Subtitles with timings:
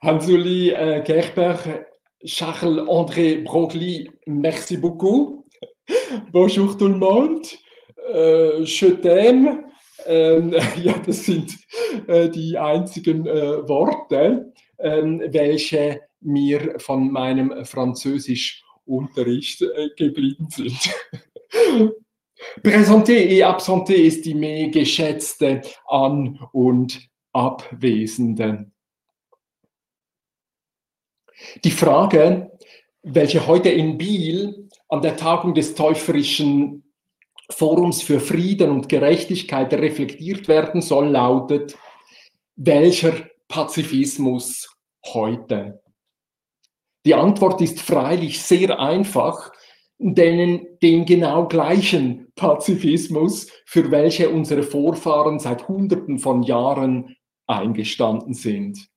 [0.00, 1.56] Hansouli euh, Gerber,
[2.24, 5.44] Charles-André Broglie, merci beaucoup.
[6.32, 7.44] Bonjour tout le monde.
[8.14, 9.64] Euh, je t'aime.
[10.06, 11.58] Ähm, ja, das sind
[12.06, 20.78] äh, die einzigen äh, Worte, ähm, welche mir von meinem Französischunterricht äh, geblieben sind.
[22.62, 27.00] Präsenté et absenté, estimé, geschätzte An- und
[27.32, 28.70] Abwesende.
[31.64, 32.52] Die Frage,
[33.02, 36.84] welche heute in Biel an der Tagung des Täuferischen
[37.50, 41.76] Forums für Frieden und Gerechtigkeit reflektiert werden soll, lautet,
[42.56, 43.12] welcher
[43.48, 45.80] Pazifismus heute?
[47.06, 49.50] Die Antwort ist freilich sehr einfach,
[49.98, 58.88] denn den genau gleichen Pazifismus, für welche unsere Vorfahren seit Hunderten von Jahren eingestanden sind.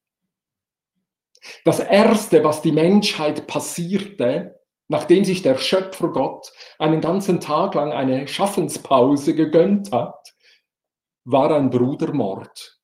[1.64, 7.92] Das Erste, was die Menschheit passierte, nachdem sich der Schöpfer Gott einen ganzen Tag lang
[7.92, 10.34] eine Schaffenspause gegönnt hat,
[11.24, 12.80] war ein Brudermord.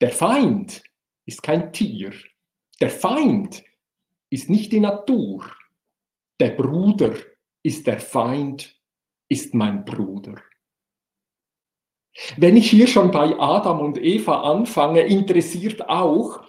[0.00, 0.82] Der Feind
[1.26, 2.12] ist kein Tier.
[2.80, 3.64] Der Feind
[4.30, 5.50] ist nicht die Natur.
[6.40, 7.14] Der Bruder
[7.64, 8.76] ist der Feind,
[9.28, 10.40] ist mein Bruder.
[12.36, 16.44] Wenn ich hier schon bei Adam und Eva anfange, interessiert auch,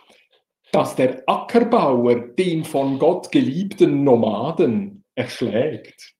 [0.71, 6.15] dass der Ackerbauer den von Gott geliebten Nomaden erschlägt.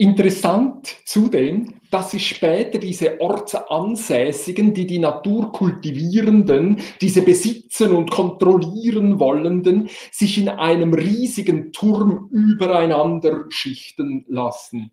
[0.00, 9.18] Interessant zudem, dass sich später diese Ortsansässigen, die die Natur kultivierenden, diese besitzen und kontrollieren
[9.18, 14.92] wollenden, sich in einem riesigen Turm übereinander schichten lassen.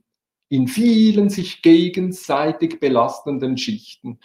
[0.50, 4.20] In vielen sich gegenseitig belastenden Schichten.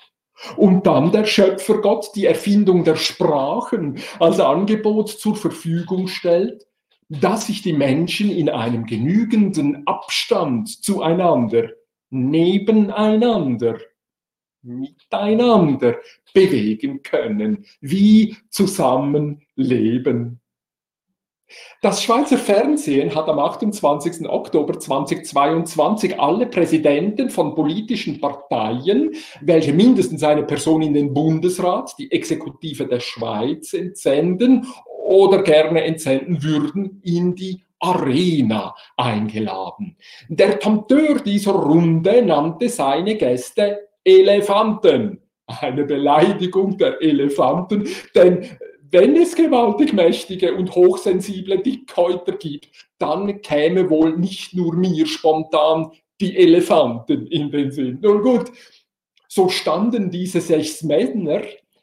[0.56, 6.66] Und dann der Schöpfergott die Erfindung der Sprachen als Angebot zur Verfügung stellt,
[7.08, 11.70] dass sich die Menschen in einem genügenden Abstand zueinander,
[12.10, 13.78] nebeneinander,
[14.62, 15.96] miteinander
[16.32, 20.39] bewegen können, wie zusammenleben.
[21.80, 24.28] Das Schweizer Fernsehen hat am 28.
[24.28, 32.12] Oktober 2022 alle Präsidenten von politischen Parteien, welche mindestens eine Person in den Bundesrat, die
[32.12, 34.66] Exekutive der Schweiz, entsenden
[35.04, 39.96] oder gerne entsenden würden, in die Arena eingeladen.
[40.28, 45.22] Der Tomteur dieser Runde nannte seine Gäste Elefanten.
[45.46, 48.46] Eine Beleidigung der Elefanten, denn
[48.90, 52.68] wenn es gewaltig mächtige und hochsensible Dickhäuter gibt,
[52.98, 57.98] dann käme wohl nicht nur mir spontan die Elefanten in den Sinn.
[58.02, 58.52] Nun gut,
[59.28, 61.42] so standen diese sechs Männer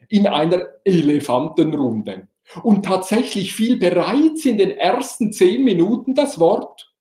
[0.09, 2.27] in einer Elefantenrunde.
[2.63, 6.93] Und tatsächlich fiel bereits in den ersten zehn Minuten das Wort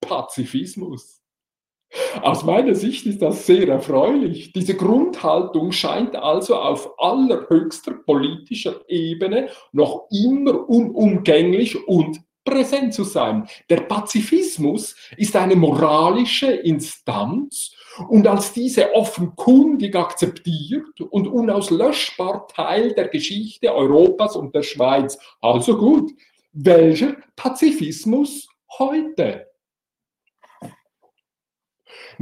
[0.00, 1.19] Pazifismus.
[2.22, 4.52] Aus meiner Sicht ist das sehr erfreulich.
[4.52, 13.48] Diese Grundhaltung scheint also auf allerhöchster politischer Ebene noch immer unumgänglich und präsent zu sein.
[13.68, 17.72] Der Pazifismus ist eine moralische Instanz
[18.08, 25.18] und als diese offenkundig akzeptiert und unauslöschbar Teil der Geschichte Europas und der Schweiz.
[25.40, 26.12] Also gut,
[26.52, 29.49] welcher Pazifismus heute?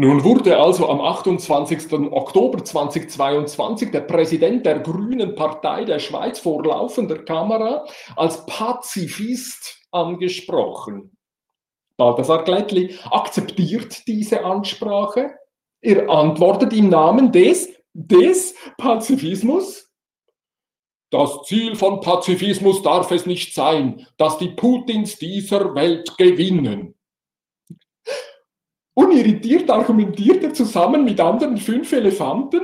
[0.01, 1.93] Nun wurde also am 28.
[2.13, 11.17] Oktober 2022 der Präsident der Grünen Partei der Schweiz vor laufender Kamera als Pazifist angesprochen.
[11.97, 15.35] Balthasar Glättli akzeptiert diese Ansprache.
[15.81, 19.91] Er antwortet im Namen des, des Pazifismus.
[21.11, 26.95] Das Ziel von Pazifismus darf es nicht sein, dass die Putins dieser Welt gewinnen.
[28.99, 32.63] Unirritiert argumentiert er zusammen mit anderen fünf Elefanten,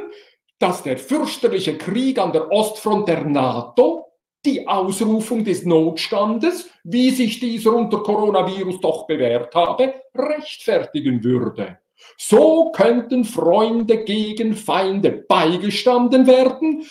[0.59, 4.07] dass der fürchterliche Krieg an der Ostfront der NATO
[4.45, 11.79] die Ausrufung des Notstandes, wie sich dieser unter Coronavirus doch bewährt habe, rechtfertigen würde.
[12.19, 16.85] So könnten Freunde gegen Feinde beigestanden werden.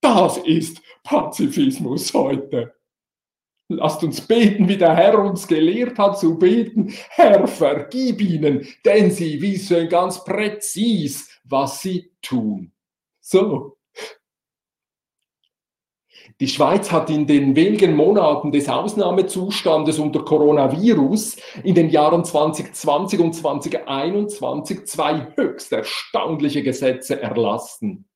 [0.00, 2.76] Das ist Pazifismus heute.
[3.68, 6.92] Lasst uns beten, wie der Herr uns gelehrt hat zu beten.
[7.08, 12.72] Herr, vergib ihnen, denn sie wissen ganz präzis, was sie tun.
[13.20, 13.78] So.
[16.40, 23.20] Die Schweiz hat in den wenigen Monaten des Ausnahmezustandes unter Coronavirus in den Jahren 2020
[23.20, 28.08] und 2021 zwei höchst erstaunliche Gesetze erlassen.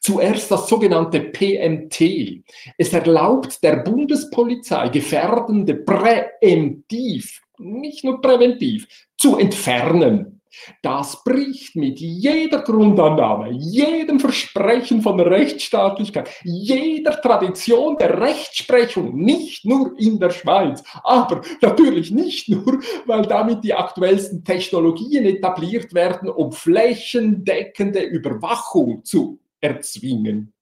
[0.00, 2.42] Zuerst das sogenannte PMT.
[2.78, 8.86] Es erlaubt der Bundespolizei gefährdende präemptiv, nicht nur präventiv,
[9.16, 10.36] zu entfernen.
[10.82, 19.98] Das bricht mit jeder Grundannahme, jedem Versprechen von Rechtsstaatlichkeit, jeder Tradition der Rechtsprechung, nicht nur
[19.98, 26.52] in der Schweiz, aber natürlich nicht nur, weil damit die aktuellsten Technologien etabliert werden, um
[26.52, 30.52] flächendeckende Überwachung zu erzwingen.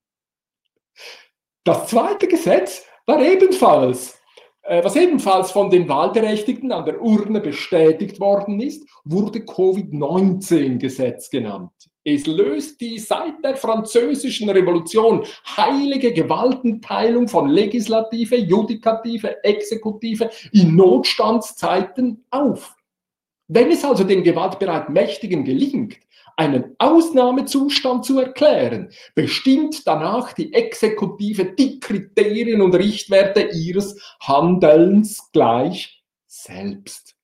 [1.65, 4.19] Das zweite Gesetz war ebenfalls
[4.67, 11.71] äh, was ebenfalls von den Wahlberechtigten an der Urne bestätigt worden ist, wurde Covid-19-Gesetz genannt.
[12.03, 15.25] Es löst die seit der französischen Revolution
[15.57, 22.75] heilige Gewaltenteilung von Legislative, Judikative, Exekutive in Notstandszeiten auf.
[23.49, 25.97] Wenn es also den gewaltbereit Mächtigen gelingt,
[26.37, 36.03] einen Ausnahmezustand zu erklären, bestimmt danach die Exekutive die Kriterien und Richtwerte ihres Handelns gleich
[36.27, 37.15] selbst.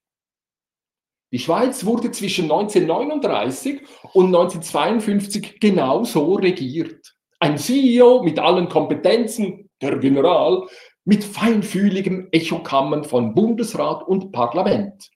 [1.33, 3.83] Die Schweiz wurde zwischen 1939
[4.15, 7.15] und 1952 genau so regiert.
[7.39, 10.67] Ein CEO mit allen Kompetenzen, der General,
[11.05, 15.11] mit feinfühligem Echokammern von Bundesrat und Parlament.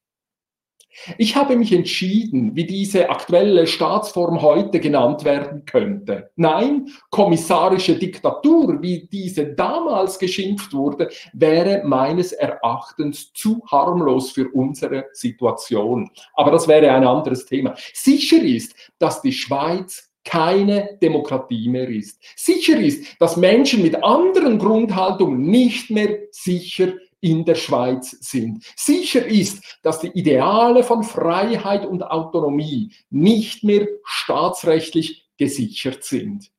[1.19, 6.31] Ich habe mich entschieden, wie diese aktuelle Staatsform heute genannt werden könnte.
[6.37, 15.07] Nein, kommissarische Diktatur, wie diese damals geschimpft wurde, wäre meines Erachtens zu harmlos für unsere
[15.13, 16.11] Situation.
[16.35, 17.75] Aber das wäre ein anderes Thema.
[17.93, 22.21] Sicher ist, dass die Schweiz keine Demokratie mehr ist.
[22.35, 26.95] Sicher ist, dass Menschen mit anderen Grundhaltungen nicht mehr sicher
[27.25, 28.63] in der Schweiz sind.
[28.77, 36.51] Sicher ist, dass die Ideale von Freiheit und Autonomie nicht mehr staatsrechtlich gesichert sind.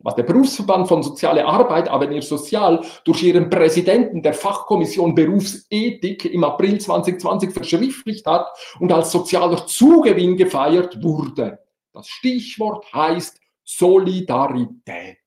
[0.00, 6.42] Was der Berufsverband von Soziale Arbeit, Avenir Sozial, durch ihren Präsidenten der Fachkommission Berufsethik im
[6.42, 8.46] April 2020 verschriftlicht hat
[8.80, 11.58] und als sozialer Zugewinn gefeiert wurde.
[11.92, 15.18] Das Stichwort heißt Solidarität.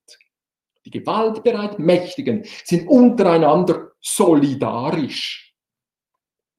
[0.86, 5.54] Die gewaltbereit Mächtigen sind untereinander solidarisch.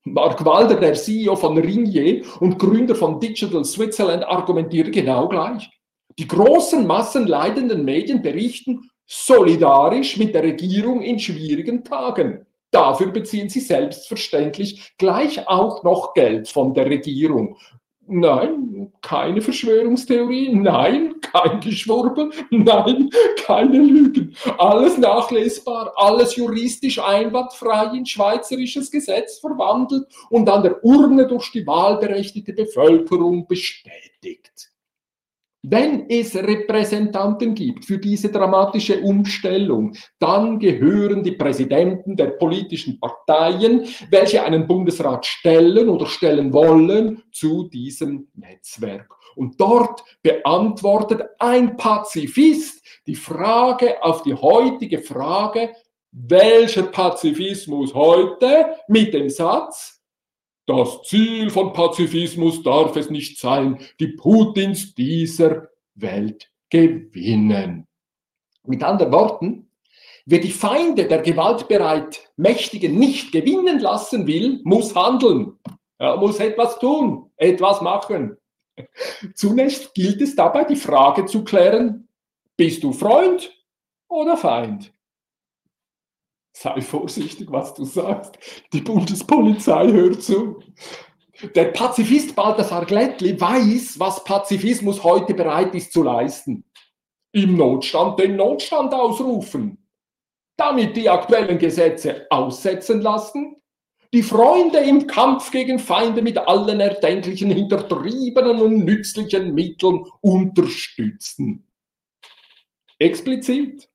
[0.04, 5.70] Mark Walder, der CEO von Ringier und Gründer von Digital Switzerland, argumentiert genau gleich.
[6.18, 12.46] Die großen massenleidenden Medien berichten solidarisch mit der Regierung in schwierigen Tagen.
[12.70, 17.58] Dafür beziehen sie selbstverständlich gleich auch noch Geld von der Regierung.
[18.08, 23.10] Nein, keine Verschwörungstheorie, nein, kein Geschwurbel, nein,
[23.44, 24.36] keine Lügen.
[24.58, 31.66] Alles nachlesbar, alles juristisch einwandfrei in schweizerisches Gesetz verwandelt und an der Urne durch die
[31.66, 34.71] wahlberechtigte Bevölkerung bestätigt.
[35.64, 43.86] Wenn es Repräsentanten gibt für diese dramatische Umstellung, dann gehören die Präsidenten der politischen Parteien,
[44.10, 49.14] welche einen Bundesrat stellen oder stellen wollen, zu diesem Netzwerk.
[49.36, 55.70] Und dort beantwortet ein Pazifist die Frage auf die heutige Frage,
[56.10, 60.01] welcher Pazifismus heute mit dem Satz,
[60.66, 67.86] das Ziel von Pazifismus darf es nicht sein, die Putins dieser Welt gewinnen.
[68.64, 69.70] Mit anderen Worten,
[70.24, 75.58] wer die Feinde der gewaltbereit Mächtigen nicht gewinnen lassen will, muss handeln.
[75.98, 78.36] Er muss etwas tun, etwas machen.
[79.34, 82.08] Zunächst gilt es dabei, die Frage zu klären,
[82.56, 83.52] bist du Freund
[84.08, 84.92] oder Feind?
[86.52, 88.38] Sei vorsichtig, was du sagst.
[88.72, 90.60] Die Bundespolizei hört zu.
[91.54, 96.64] Der Pazifist Balthasar Glättli weiß, was Pazifismus heute bereit ist zu leisten.
[97.32, 99.78] Im Notstand den Notstand ausrufen.
[100.56, 103.56] Damit die aktuellen Gesetze aussetzen lassen.
[104.12, 111.66] Die Freunde im Kampf gegen Feinde mit allen erdenklichen, hintertriebenen und nützlichen Mitteln unterstützen.
[112.98, 113.88] Explizit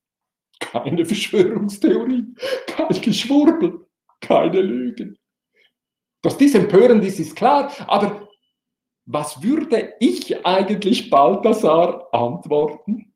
[0.60, 2.26] keine Verschwörungstheorie,
[2.68, 3.88] kein Geschwurbel,
[4.22, 5.18] keine Lügen.
[6.22, 8.28] Dass dies empörend ist, ist klar, aber
[9.06, 13.14] was würde ich eigentlich Balthasar antworten?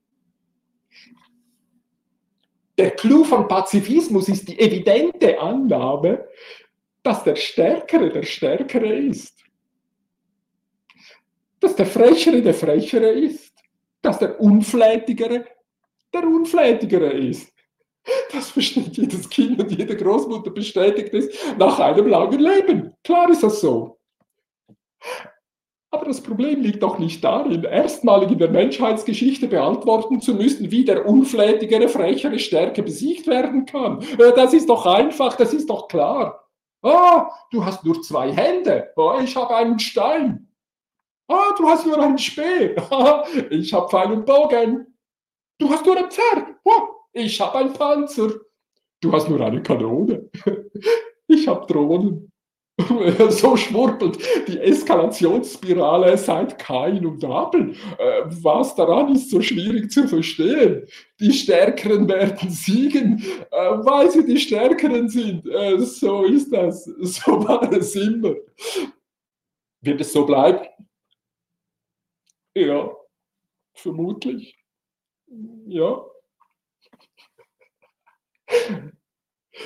[2.77, 6.27] Der Clou von Pazifismus ist die evidente Annahme,
[7.03, 9.37] dass der Stärkere der Stärkere ist.
[11.59, 13.53] Dass der Frechere der Frechere ist.
[14.01, 15.45] Dass der Unflätigere
[16.13, 17.51] der Unflätigere ist.
[18.31, 22.93] Das versteht jedes Kind und jede Großmutter bestätigt es nach einem langen Leben.
[23.03, 23.99] Klar ist das so.
[25.93, 30.85] Aber das Problem liegt doch nicht darin, erstmalig in der Menschheitsgeschichte beantworten zu müssen, wie
[30.85, 34.03] der unflätigere, frechere Stärke besiegt werden kann.
[34.17, 36.47] Das ist doch einfach, das ist doch klar.
[36.81, 38.91] Ah, du hast nur zwei Hände.
[38.95, 40.47] Oh, ich habe einen Stein.
[41.27, 42.75] Ah, du hast nur einen Speer.
[43.49, 44.90] ich habe und Bogen.
[45.61, 46.55] Du hast nur ein Pferd.
[47.13, 48.31] Ich habe einen Panzer.
[48.99, 50.27] Du hast nur eine Kanone.
[51.27, 52.31] ich habe Drohnen.
[53.29, 57.75] so schwurbelt die Eskalationsspirale seit Kain und Abel.
[57.99, 60.87] Äh, was daran ist so schwierig zu verstehen?
[61.19, 65.47] Die Stärkeren werden siegen, äh, weil sie die Stärkeren sind.
[65.47, 66.85] Äh, so ist das.
[66.85, 68.33] So war es immer.
[69.81, 70.65] Wird es so bleiben?
[72.55, 72.91] Ja,
[73.75, 74.60] vermutlich.
[75.67, 76.01] Ja.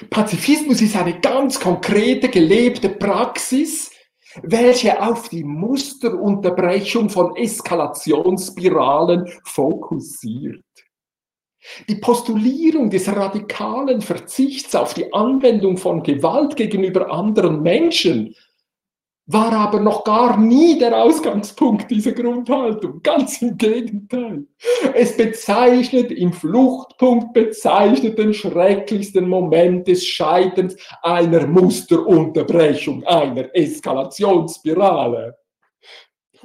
[0.09, 3.91] Pazifismus ist eine ganz konkrete, gelebte Praxis,
[4.43, 10.63] welche auf die Musterunterbrechung von Eskalationsspiralen fokussiert.
[11.89, 18.35] Die Postulierung des radikalen Verzichts auf die Anwendung von Gewalt gegenüber anderen Menschen
[19.27, 23.01] war aber noch gar nie der Ausgangspunkt dieser Grundhaltung.
[23.01, 24.45] Ganz im Gegenteil.
[24.93, 35.35] Es bezeichnet im Fluchtpunkt, bezeichnet den schrecklichsten Moment des Scheiterns einer Musterunterbrechung, einer Eskalationsspirale.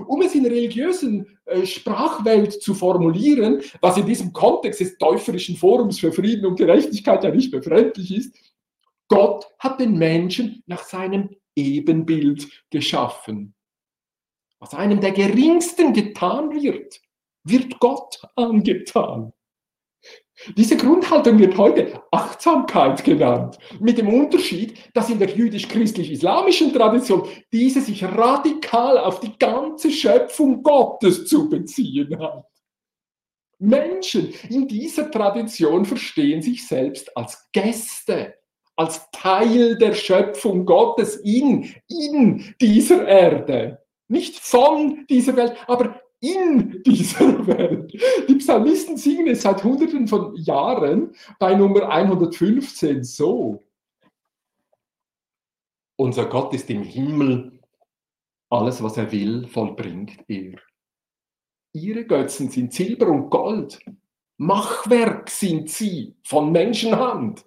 [0.06, 5.98] Um es in religiösen äh, Sprachwelt zu formulieren, was in diesem Kontext des Täuferischen Forums
[5.98, 8.34] für Frieden und Gerechtigkeit ja nicht befremdlich ist,
[9.08, 13.54] Gott hat den Menschen nach seinem Ebenbild geschaffen.
[14.58, 17.00] Was einem der geringsten getan wird,
[17.44, 19.32] wird Gott angetan.
[20.56, 27.82] Diese Grundhaltung wird heute Achtsamkeit genannt, mit dem Unterschied, dass in der jüdisch-christlich-islamischen Tradition diese
[27.82, 32.46] sich radikal auf die ganze Schöpfung Gottes zu beziehen hat.
[33.58, 38.39] Menschen in dieser Tradition verstehen sich selbst als Gäste
[38.80, 43.84] als Teil der Schöpfung Gottes in, in dieser Erde.
[44.08, 47.92] Nicht von dieser Welt, aber in dieser Welt.
[48.26, 53.62] Die Psalmisten singen es seit Hunderten von Jahren bei Nummer 115 so.
[55.96, 57.60] Unser Gott ist im Himmel,
[58.48, 60.58] alles, was er will, vollbringt er.
[61.74, 63.78] Ihre Götzen sind Silber und Gold,
[64.38, 67.44] Machwerk sind sie von Menschenhand.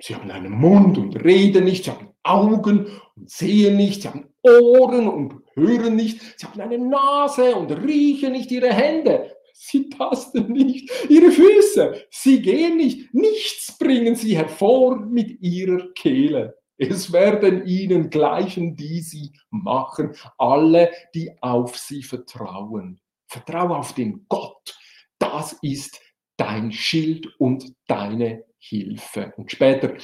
[0.00, 2.86] Sie haben einen Mund und reden nicht, sie haben Augen
[3.16, 8.32] und sehen nicht, sie haben Ohren und hören nicht, sie haben eine Nase und riechen
[8.32, 15.00] nicht ihre Hände, sie tasten nicht ihre Füße, sie gehen nicht, nichts bringen sie hervor
[15.00, 16.56] mit ihrer Kehle.
[16.76, 23.00] Es werden ihnen gleichen, die sie machen, alle, die auf sie vertrauen.
[23.26, 24.78] Vertraue auf den Gott.
[25.18, 26.00] Das ist
[26.36, 29.32] dein Schild und deine Hilfe.
[29.36, 29.94] Und später,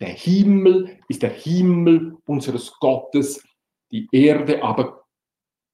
[0.00, 3.42] der Himmel ist der Himmel unseres Gottes,
[3.90, 5.04] die Erde aber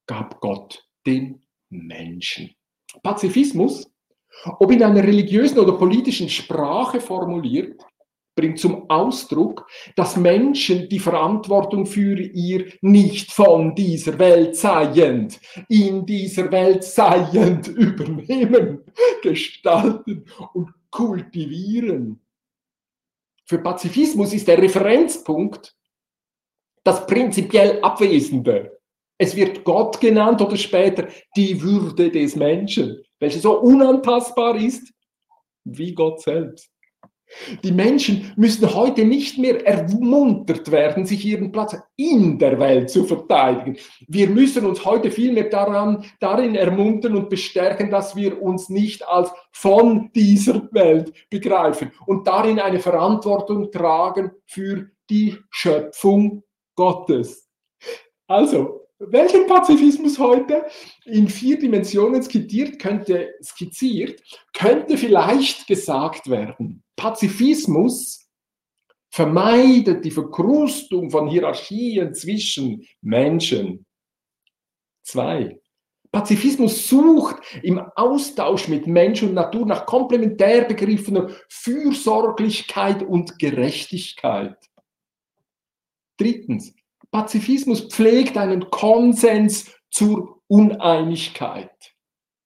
[0.07, 2.55] gab Gott den Menschen.
[3.03, 3.91] Pazifismus,
[4.59, 7.81] ob in einer religiösen oder politischen Sprache formuliert,
[8.35, 16.05] bringt zum Ausdruck, dass Menschen die Verantwortung für ihr nicht von dieser Welt seiend, in
[16.05, 18.81] dieser Welt seiend übernehmen,
[19.23, 22.21] gestalten und kultivieren.
[23.47, 25.75] Für Pazifismus ist der Referenzpunkt
[26.83, 28.79] das prinzipiell Abwesende.
[29.19, 34.93] Es wird Gott genannt oder später die Würde des Menschen, welche so unantastbar ist
[35.65, 36.74] wie Gott selbst.
[37.63, 43.05] Die Menschen müssen heute nicht mehr ermuntert werden, sich ihren Platz in der Welt zu
[43.05, 43.77] verteidigen.
[44.07, 49.31] Wir müssen uns heute vielmehr daran, darin ermuntern und bestärken, dass wir uns nicht als
[49.53, 56.43] von dieser Welt begreifen und darin eine Verantwortung tragen für die Schöpfung
[56.77, 57.49] Gottes.
[58.27, 60.67] Also, welchen Pazifismus heute
[61.05, 64.23] in vier Dimensionen skizziert könnte, skizziert,
[64.53, 66.83] könnte vielleicht gesagt werden.
[66.97, 68.29] Pazifismus
[69.11, 73.87] vermeidet die Verkrustung von Hierarchien zwischen Menschen.
[75.03, 75.61] Zwei.
[76.11, 84.57] Pazifismus sucht im Austausch mit Mensch und Natur nach komplementär begriffener Fürsorglichkeit und Gerechtigkeit.
[86.17, 86.73] Drittens,
[87.15, 91.95] Pazifismus pflegt einen Konsens zur Uneinigkeit.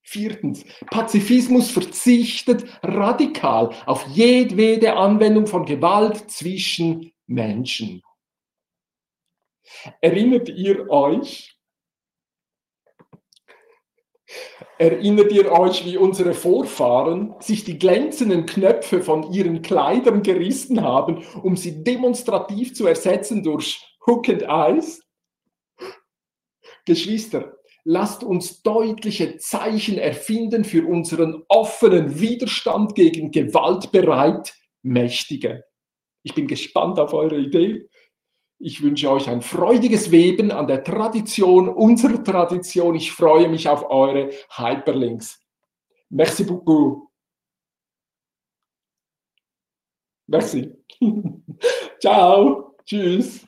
[0.03, 8.03] Viertens, Pazifismus verzichtet radikal auf jedwede Anwendung von Gewalt zwischen Menschen.
[10.03, 11.57] Erinnert ihr euch
[14.77, 21.25] Erinnert ihr euch, wie unsere Vorfahren sich die glänzenden Knöpfe von ihren Kleidern gerissen haben,
[21.43, 25.03] um sie demonstrativ zu ersetzen durch Hook and Eyes?
[26.85, 35.65] Geschwister, lasst uns deutliche Zeichen erfinden für unseren offenen Widerstand gegen gewaltbereit Mächtige.
[36.23, 37.89] Ich bin gespannt auf eure Idee.
[38.59, 42.95] Ich wünsche euch ein freudiges Weben an der Tradition, unserer Tradition.
[42.97, 45.41] Ich freue mich auf eure Hyperlinks.
[46.11, 47.09] Merci beaucoup.
[50.27, 50.73] Merci.
[52.01, 52.77] Ciao.
[52.85, 53.48] Tschüss.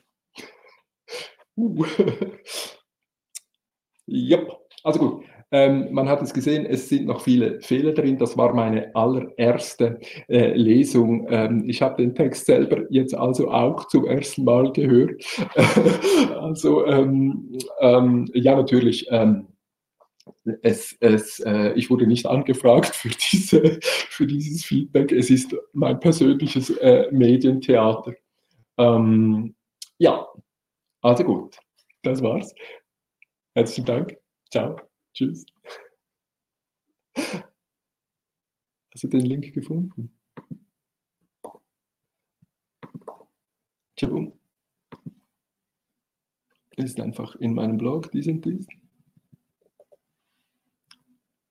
[4.11, 4.51] Yep.
[4.83, 5.23] Also gut.
[5.53, 8.17] Ähm, man hat es gesehen, es sind noch viele Fehler drin.
[8.17, 9.99] Das war meine allererste
[10.29, 11.27] äh, Lesung.
[11.29, 15.21] Ähm, ich habe den Text selber jetzt also auch zum ersten Mal gehört.
[16.39, 19.07] also ähm, ähm, ja, natürlich.
[19.09, 19.47] Ähm,
[20.61, 25.11] es, es, äh, ich wurde nicht angefragt für, diese, für dieses Feedback.
[25.11, 28.13] Es ist mein persönliches äh, Medientheater.
[28.77, 29.55] Ähm,
[29.97, 30.27] ja,
[31.01, 31.57] also gut,
[32.03, 32.53] das war's.
[33.53, 34.17] Herzlichen Dank.
[34.49, 34.79] Ciao.
[35.13, 35.45] Tschüss.
[38.93, 40.17] Hast du den Link gefunden?
[43.97, 44.31] Tschüss.
[46.77, 48.67] Ist einfach in meinem Blog diesen dies.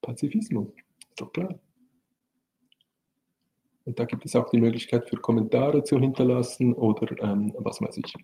[0.01, 0.69] Pazifismus,
[1.09, 1.61] ist doch klar.
[3.85, 7.99] Und da gibt es auch die Möglichkeit für Kommentare zu hinterlassen oder ähm, was weiß
[7.99, 8.15] ich.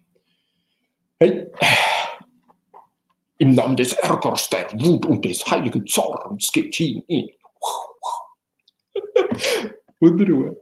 [1.19, 1.51] Hey!
[3.39, 7.31] Im Namen des Ärgers, der Wut und des heiligen Zorns geht ihn in.
[9.99, 10.57] Unruhe.